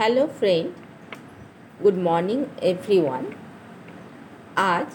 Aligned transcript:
Hello 0.00 0.26
friend 0.26 0.72
good 1.82 1.94
morning 1.94 2.46
everyone 2.62 3.36
आज 4.58 4.86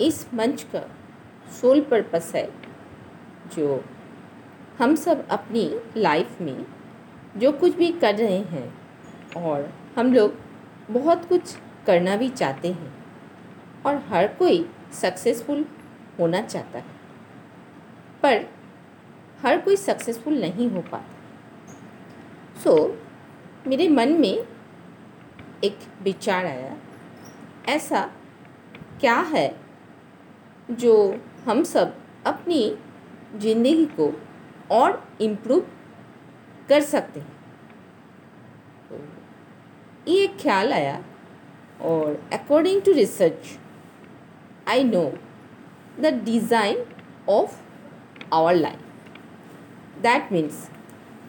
इस 0.00 0.34
मंच 0.34 0.62
का 0.62 0.90
सोल 1.60 1.80
पर्पस 1.80 2.32
है 2.34 2.50
जो 3.56 3.84
हम 4.78 4.94
सब 4.94 5.28
अपनी 5.28 5.80
लाइफ 5.96 6.40
में 6.40 6.66
जो 7.36 7.52
कुछ 7.52 7.74
भी 7.76 7.92
कर 7.92 8.14
रहे 8.14 8.38
हैं 8.38 8.74
और 9.36 9.72
हम 9.96 10.14
लोग 10.14 10.34
बहुत 10.90 11.24
कुछ 11.24 11.56
करना 11.86 12.16
भी 12.16 12.28
चाहते 12.28 12.72
हैं 12.72 12.94
और 13.86 13.96
हर 13.96 14.28
कोई 14.28 14.70
सक्सेसफुल 14.92 15.66
होना 16.18 16.42
चाहता 16.42 16.78
है। 16.78 16.84
पर 18.22 18.46
हर 19.42 19.60
कोई 19.60 19.76
सक्सेसफुल 19.76 20.40
नहीं 20.40 20.70
हो 20.70 20.80
पाता। 20.80 21.14
सो 22.64 22.70
so, 22.70 23.05
मेरे 23.66 23.88
मन 23.88 24.12
में 24.20 24.46
एक 25.64 25.78
विचार 26.02 26.46
आया, 26.46 26.76
ऐसा 27.68 28.00
क्या 29.00 29.16
है 29.32 29.48
जो 30.70 30.94
हम 31.46 31.62
सब 31.64 31.94
अपनी 32.26 32.60
ज़िंदगी 33.40 33.84
को 33.98 34.12
और 34.70 35.02
इम्प्रूव 35.20 35.66
कर 36.68 36.80
सकते 36.82 37.20
हैं? 37.20 37.34
तो 38.88 39.00
ये 40.08 40.26
ख्याल 40.42 40.72
आया 40.72 40.98
और 41.82 42.20
according 42.32 42.82
to 42.82 42.92
research 42.92 43.58
I 44.68 44.84
know 44.84 45.04
the 46.00 46.14
design 46.24 46.84
of 47.28 47.60
our 48.34 48.54
life 48.54 50.00
that 50.02 50.32
means 50.32 50.68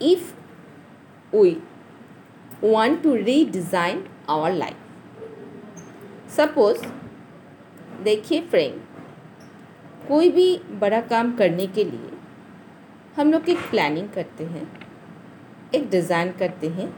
if 0.04 0.34
we 1.34 1.50
want 2.64 3.04
to 3.04 3.10
redesign 3.10 4.06
our 4.28 4.52
life. 4.54 4.84
Suppose 6.38 6.86
देखिए 8.04 8.42
फ्रेंड, 8.42 8.80
कोई 10.08 10.30
भी 10.32 10.58
बड़ा 10.80 11.02
काम 11.04 11.36
करने 11.38 11.68
के 11.68 11.84
लिए 11.84 12.10
हम 13.18 13.32
लोग 13.32 13.50
एक 13.50 13.70
प्लानिंग 13.70 14.10
करते 14.10 14.44
हैं, 14.46 14.68
एक 15.76 15.90
डिज़ाइन 15.90 16.32
करते 16.40 16.68
हैं 16.70 16.90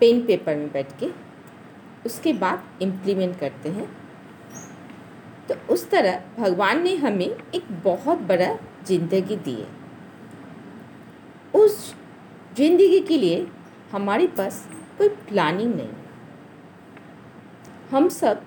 पेन 0.00 0.24
पेपर 0.26 0.56
में 0.56 0.70
बैठ 0.72 0.98
के, 0.98 1.10
उसके 2.06 2.32
बाद 2.34 2.82
इम्प्लीमेंट 2.82 3.38
करते 3.40 3.68
हैं 3.68 3.88
तो 5.48 5.54
उस 5.72 5.88
तरह 5.90 6.20
भगवान 6.38 6.82
ने 6.82 6.94
हमें 6.96 7.26
एक 7.26 7.64
बहुत 7.84 8.18
बड़ा 8.28 8.52
ज़िंदगी 8.86 9.36
दी 9.36 9.54
है 9.54 9.68
उस 11.54 11.94
ज़िंदगी 12.56 13.00
के 13.00 13.18
लिए 13.18 13.46
हमारे 13.92 14.26
पास 14.36 14.66
कोई 14.98 15.08
प्लानिंग 15.28 15.74
नहीं। 15.74 15.88
हम 17.90 18.08
सब 18.10 18.42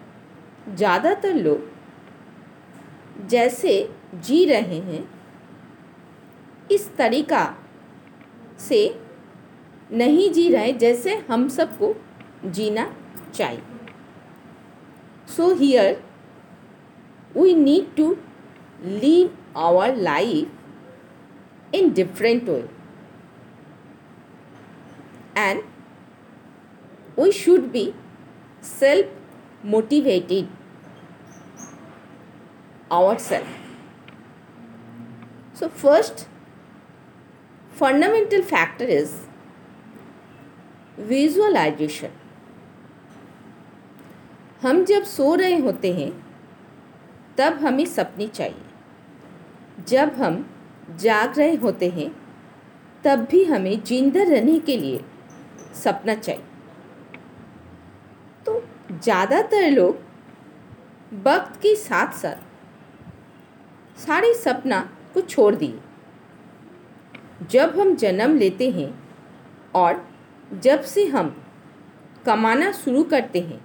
ज़्यादातर 0.70 1.34
लोग 1.36 3.28
जैसे 3.30 3.74
जी 4.16 4.46
रहे 4.46 4.80
हैं, 4.82 5.04
इस 6.72 6.90
तरीका 6.98 7.44
से 8.60 8.80
नहीं 9.92 10.30
जी 10.34 10.50
रहे 10.50 10.74
जैसे 10.76 11.16
हम 11.30 11.48
सबको 11.50 11.94
जीना 12.48 12.86
चाहिए। 13.34 13.62
So 15.28 15.54
here 15.56 16.02
we 17.38 17.54
need 17.56 17.96
to 17.98 18.16
live 18.84 19.58
our 19.60 19.96
life 19.98 21.76
in 21.76 21.94
different 21.94 22.50
way 22.50 22.62
and 25.36 25.62
we 27.18 27.32
should 27.32 27.72
be 27.72 27.94
self 28.62 29.06
motivated 29.64 30.48
ourselves. 32.92 33.48
So, 35.54 35.70
first 35.70 36.28
fundamental 37.72 38.42
factor 38.44 38.86
is 38.86 39.14
visualisation 41.00 42.10
हम 44.62 44.84
जब 44.86 45.04
सो 45.04 45.34
रहे 45.36 45.58
होते 45.60 45.92
हैं 45.94 46.12
तब 47.38 47.58
हमें 47.64 47.86
सपने 47.86 48.28
चाहिए 48.28 49.86
जब 49.90 50.14
हम 50.22 50.46
जाग 51.02 51.40
रहे 51.40 51.56
होते 51.64 51.90
हैं 51.90 52.10
तब 53.06 53.26
भी 53.32 53.44
हमें 53.44 53.84
ज़िंदा 53.84 54.24
रहने 54.24 54.60
के 54.68 54.78
लिए 54.78 55.04
सपना 55.74 56.16
चाहिए। 56.16 56.44
तो 58.46 58.62
ज़्यादातर 58.94 59.70
लोग 59.72 60.02
वक्त 61.26 61.60
के 61.62 61.76
साथ 61.76 62.14
साथ 62.14 62.38
सारे 63.98 64.34
सपना 64.36 64.80
को 65.14 65.22
छोड़ 65.22 65.54
दिए। 65.56 65.80
जब 67.52 67.80
हम 67.80 67.96
जन्म 67.96 68.38
लेते 68.38 68.70
हैं 68.72 68.94
और 69.76 70.06
जब 70.64 70.82
से 70.84 71.06
हम 71.06 71.36
कमाना 72.26 72.72
शुरू 72.74 73.04
करते 73.04 73.40
हैं, 73.40 73.60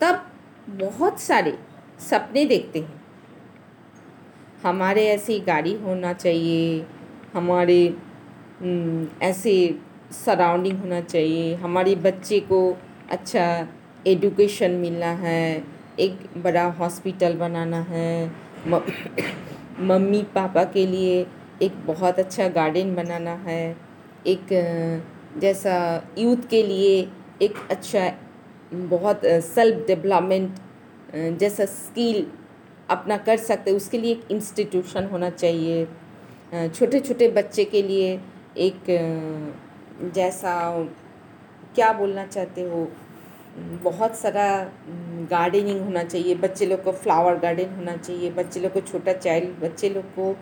तब 0.00 0.26
बहुत 0.70 1.20
सारे 1.20 1.58
सपने 2.00 2.44
देखते 2.44 2.78
हैं। 2.80 3.00
हमारे 4.62 5.06
ऐसी 5.08 5.38
गाड़ी 5.40 5.74
होना 5.76 6.12
चाहिए, 6.14 6.86
हमारे 7.34 7.78
ऐसे 9.22 9.54
सराउंडिंग 10.12 10.78
होना 10.80 11.00
चाहिए। 11.00 11.54
हमारे 11.54 11.94
बच्चे 11.94 12.40
को 12.40 12.60
अच्छा 13.10 13.46
एडुकेशन 14.06 14.70
मिलना 14.70 15.10
है, 15.20 15.62
एक 15.98 16.18
बड़ा 16.36 16.64
हॉस्पिटल 16.78 17.34
बनाना 17.34 17.80
है। 17.80 18.30
मम्मी 19.80 20.22
पापा 20.34 20.64
के 20.64 20.86
लिए 20.86 21.26
एक 21.62 21.72
बहुत 21.86 22.18
अच्छा 22.18 22.48
गार्डन 22.48 22.94
बनाना 22.94 23.34
है। 23.46 23.76
एक, 24.26 24.46
जैसा 25.38 25.74
यूथ 26.18 26.48
के 26.50 26.62
लिए 26.62 27.08
एक 27.42 27.54
अच्छा 27.70 28.10
बहुत 28.72 29.20
सेल्फ 29.24 29.86
डेवलपमेंट, 29.86 30.54
जैसा 31.14 31.64
स्किल 31.64 32.26
अपना 32.90 33.16
कर 33.16 33.36
सकते 33.36 33.72
उसके 33.72 33.98
लिए 33.98 34.12
एक 34.12 34.30
इंस्टीट्यूशन 34.30 35.04
होना 35.04 35.30
चाहिए। 35.30 35.86
छोटे 36.68 37.00
छोटे 37.00 37.28
बच्चे 37.28 37.64
के 37.64 37.82
लिए 37.82 38.18
एक 38.58 38.90
जैसा 40.02 40.52
क्या 41.74 41.92
बोलना 41.92 42.26
चाहते 42.26 42.62
हो? 42.62 42.88
बहुत 43.82 44.16
सारा 44.16 44.46
गार्डनिंग 45.30 45.80
होना 45.80 46.02
चाहिए, 46.04 46.34
बच्चे 46.34 46.66
लोग 46.66 46.82
को 46.82 46.92
फ्लावर 46.92 47.38
गार्डन 47.38 47.74
होना 47.74 47.96
चाहिए, 47.96 48.30
बच्चे 48.30 48.60
लोग 48.60 48.72
को 48.72 48.80
छोटा 48.80 49.12
चाइल्ड 49.12 49.58
बच्चे 49.60 49.88
लोग 49.88 50.04
को 50.04 50.36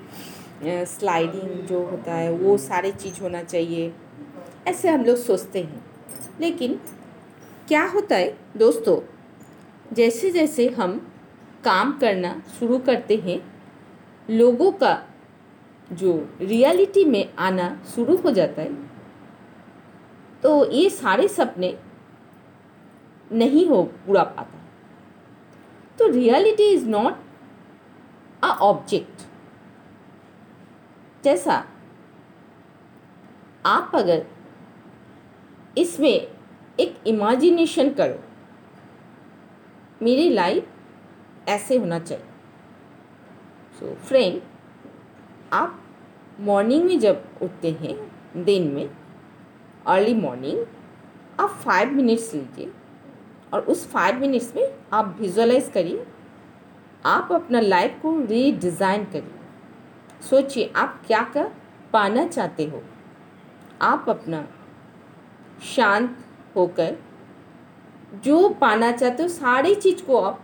स्लाइडिंग 0.64 1.66
जो 1.66 1.84
होता 1.86 2.14
है, 2.14 2.32
वो 2.32 2.56
सारे 2.58 2.90
चीज़ 2.92 3.20
होना 3.20 3.42
चाहिए। 3.42 3.92
ऐसे 4.66 4.88
हम 4.88 5.04
लोग 5.04 5.16
सोचते 5.16 5.62
हैं। 5.62 5.84
लेकिन 6.40 6.80
क्या 7.68 7.84
होता 7.84 8.16
है 8.16 8.38
दोस्तों 8.56 9.00
जैसे 9.94 10.30
जैसे 10.30 10.68
हम 10.68 11.12
काम 11.64 11.92
करना 11.98 12.42
शुरू 12.58 12.78
करते 12.78 13.16
हैं, 13.16 13.40
लोगों 14.30 14.72
का 14.72 15.02
जो 15.92 16.28
रियलिटी 16.40 17.04
में 17.04 17.34
आना 17.38 17.84
शुरू 17.94 18.16
हो 18.16 18.30
जाता 18.30 18.62
है 18.62 18.93
तो 20.44 20.70
ये 20.72 20.88
सारे 20.90 21.28
सपने 21.28 21.76
नहीं 23.32 23.66
हो 23.68 23.82
पूरा 24.06 24.22
पाता। 24.22 24.58
तो 25.98 26.06
reality 26.06 26.64
is 26.72 26.88
not 26.88 27.14
a 28.44 28.48
object 28.62 29.22
जैसा 31.24 31.64
आप 33.66 33.92
अगर 33.94 34.26
इसमें 35.78 36.26
एक 36.80 36.96
इमेजिनेशन 37.06 37.92
करो 37.94 38.18
मेरी 40.02 40.28
लाइफ 40.30 41.48
ऐसे 41.48 41.76
होना 41.76 41.98
चाहिए। 41.98 42.24
सो 43.78 43.86
so, 43.86 43.94
फ्रेंड 43.98 44.40
आप 45.52 45.80
मॉर्निंग 46.40 46.84
में 46.84 46.98
जब 46.98 47.24
उठते 47.42 47.70
हैं 47.80 47.96
दिन 48.44 48.68
में 48.68 48.88
अर्ली 49.86 50.14
मॉर्निंग 50.14 50.64
आप 51.40 51.50
फाइव 51.64 51.92
मिनट्स 51.92 52.32
लीजिए 52.34 52.72
और 53.52 53.60
उस 53.62 53.86
फाइव 53.88 54.20
मिनट्स 54.20 54.52
में 54.56 54.74
आप 54.92 55.16
विजुअलाइज 55.20 55.70
करिए, 55.74 56.06
आप 57.04 57.32
अपना 57.32 57.60
लाइफ 57.60 57.98
को 58.02 58.18
रीडिज़ाइन 58.20 59.04
करिए। 59.04 60.26
सोचिए 60.28 60.72
आप 60.76 61.00
क्या 61.06 61.22
क्या 61.24 61.50
पाना 61.92 62.26
चाहते 62.26 62.64
हो। 62.64 62.82
आप 63.82 64.06
अपना 64.08 64.46
शांत 65.66 66.16
होकर 66.56 66.96
जो 68.24 68.48
पाना 68.50 68.90
चाहते 68.92 69.22
हो, 69.22 69.28
सारी 69.28 69.74
चीज़ 69.74 70.02
को 70.04 70.20
आप 70.20 70.40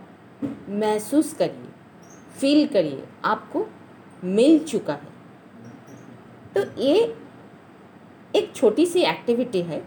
महसूस 0.69 1.33
करिए 1.33 1.69
फील 2.39 2.67
करिए, 2.67 3.03
आपको 3.25 3.65
मिल 4.23 4.59
चुका 4.59 4.93
है। 4.93 5.09
तो 6.55 6.81
ये 6.81 7.15
एक 8.35 8.51
छोटी 8.55 8.85
सी 8.85 9.01
एक्टिविटी 9.01 9.61
है। 9.61 9.81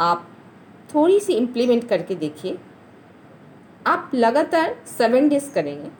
आप 0.00 0.26
थोड़ी 0.94 1.18
सी 1.20 1.32
इम्प्लीमेंट 1.32 1.88
करके 1.88 2.14
देखिए। 2.14 2.58
आप 3.86 4.10
लगातार 4.14 4.76
सेवन 4.88 5.28
डेज़ 5.28 5.52
करेंगे। 5.54 5.90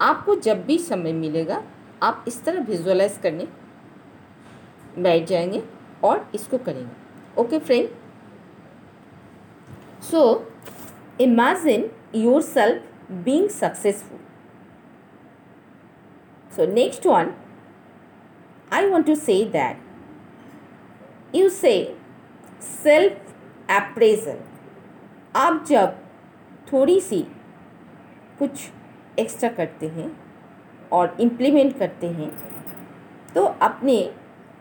आपको 0.00 0.34
जब 0.36 0.64
भी 0.66 0.78
समय 0.78 1.12
मिलेगा, 1.12 1.62
आप 2.02 2.24
इस 2.28 2.42
तरह 2.44 2.64
विजुअलाइज 2.64 3.18
करने 3.22 3.48
बैठ 4.98 5.26
जाएँगे 5.28 5.62
और 6.04 6.30
इसको 6.34 6.58
करेंगे। 6.58 7.40
Okay 7.40 7.58
friend 7.58 7.88
so 10.02 10.22
imagine 11.20 11.90
yourself 12.42 13.12
being 13.24 13.48
successful 13.48 14.18
so 16.56 16.66
next 16.72 17.06
one 17.06 17.32
I 18.72 18.90
want 18.90 19.06
to 19.06 19.14
say 19.14 19.44
that 19.52 19.84
you 21.36 21.48
say 21.48 21.72
self 22.62 23.70
appraisal 23.70 24.38
आप 25.36 25.64
जब 25.68 25.96
थोड़ी 26.72 27.00
सी 27.00 27.20
कुछ 28.38 28.68
एक्स्ट्रा 29.18 29.48
करते 29.56 29.86
हैं 29.88 30.10
और 30.92 31.16
इम्प्लीमेंट 31.20 31.78
करते 31.78 32.06
हैं 32.10 32.30
तो 33.34 33.44
अपने 33.62 33.96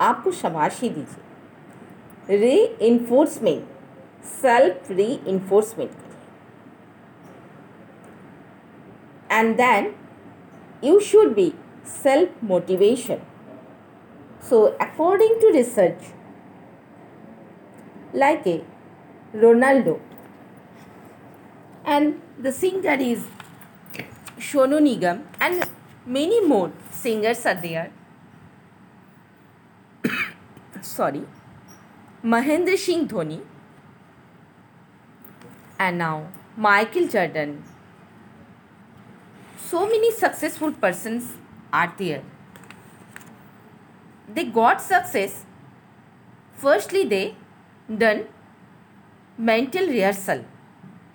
आप 0.01 0.23
को 0.23 0.31
शाबाशी 0.31 0.89
दीजिए। 0.89 2.37
री 2.37 2.57
इन्फोर्समेंट 2.87 4.25
सेल्फ 4.41 4.91
री 4.91 5.07
इन्फोर्समेंट 5.27 5.91
करिए। 5.91 6.17
And 9.31 9.55
then 9.57 9.93
you 10.83 10.99
should 11.11 11.33
be 11.35 11.53
self 12.03 12.43
motivation 12.43 13.19
so 14.49 14.61
according 14.81 15.41
to 15.41 15.47
research 15.57 16.03
like 18.23 18.47
a 18.47 18.63
ronaldo 19.33 19.99
and 21.83 22.21
the 22.39 22.51
singer 22.51 22.97
is 22.99 23.25
Shonu 24.37 24.79
Nigam 24.87 25.23
and 25.39 25.63
many 26.05 26.39
more 26.45 26.71
singers 26.91 27.45
are 27.45 27.55
there. 27.55 27.91
Sorry, 30.81 31.23
Mahendra 32.23 32.77
Singh 32.77 33.07
Dhoni 33.07 33.41
and 35.79 35.97
now 35.97 36.27
Michael 36.57 37.07
Jordan. 37.07 37.63
So 39.57 39.85
many 39.85 40.11
successful 40.11 40.71
persons 40.71 41.33
are 41.73 41.93
there. 41.97 42.23
They 44.27 44.45
got 44.45 44.81
success. 44.81 45.43
Firstly, 46.53 47.05
they 47.05 47.35
done 47.89 48.27
mental 49.37 49.87
rehearsal 49.87 50.45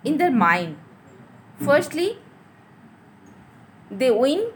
in 0.05 0.19
their 0.19 0.31
mind. 0.31 0.76
Firstly, 1.58 2.19
they 3.90 4.11
win 4.11 4.52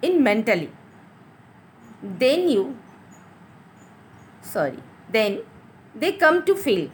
in 0.00 0.22
mentally. 0.22 0.70
Then 2.02 2.48
you, 2.48 2.76
sorry, 4.40 4.78
then 5.10 5.40
they 5.94 6.12
come 6.12 6.44
to 6.44 6.56
feel. 6.56 6.90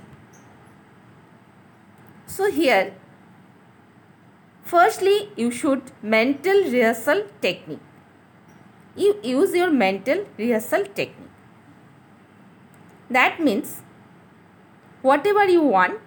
So 2.27 2.51
here, 2.51 2.95
firstly, 4.63 5.31
you 5.37 5.51
should 5.51 5.93
mental 6.03 6.65
rehearsal 6.65 7.23
technique. 7.41 7.81
You 8.97 9.19
use 9.23 9.55
your 9.55 9.71
mental 9.71 10.27
rehearsal 10.37 10.85
technique. 10.85 11.31
That 13.09 13.41
means 13.41 13.83
whatever 15.03 15.45
you 15.45 15.63
want, 15.63 16.01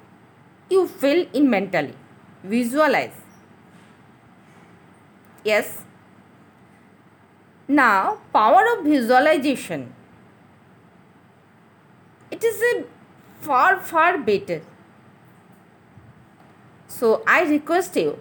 you 0.69 0.87
fill 0.87 1.25
in 1.33 1.49
mentally. 1.49 1.95
Visualize. 2.43 3.13
Yes. 5.43 5.83
Now, 7.67 8.19
power 8.33 8.63
of 8.77 8.85
visualization. 8.85 9.93
It 12.29 12.43
is 12.43 12.61
a 12.61 12.85
far, 13.41 13.79
far 13.79 14.17
better. 14.17 14.61
So, 16.87 17.23
I 17.25 17.43
request 17.43 17.95
you, 17.95 18.19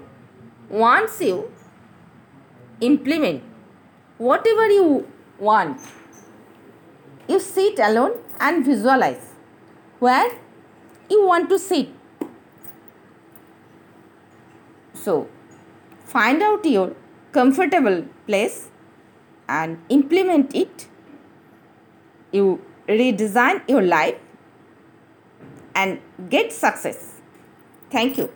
once 0.68 1.20
you 1.20 1.52
implement 2.80 3.42
whatever 4.18 4.68
you 4.70 5.08
want, 5.38 5.80
you 7.28 7.40
sit 7.40 7.78
alone 7.78 8.12
and 8.38 8.64
visualize 8.64 9.34
where 9.98 10.30
you 11.10 11.26
want 11.26 11.48
to 11.50 11.58
sit. 11.58 11.88
So, 14.94 15.28
find 16.04 16.42
out 16.42 16.64
your 16.64 16.94
comfortable 17.32 18.04
place 18.26 18.68
and 19.48 19.78
implement 19.88 20.54
it. 20.54 20.88
You 22.32 22.62
redesign 22.88 23.62
your 23.68 23.82
life 23.82 24.16
and 25.74 26.00
get 26.28 26.52
success. 26.52 27.20
Thank 27.90 28.18
you. 28.18 28.30